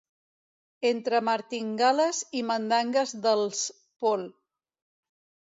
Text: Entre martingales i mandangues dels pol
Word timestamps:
Entre 0.91 1.19
martingales 1.27 2.21
i 2.39 2.43
mandangues 2.53 3.15
dels 3.27 3.63
pol 4.07 4.29